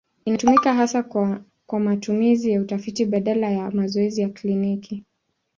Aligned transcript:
Inatumika 0.25 0.73
hasa 0.73 1.03
kwa 1.67 1.79
matumizi 1.79 2.51
ya 2.51 2.61
utafiti 2.61 3.05
badala 3.05 3.49
ya 3.51 3.71
mazoezi 3.71 4.21
ya 4.21 4.29
kliniki. 4.29 5.05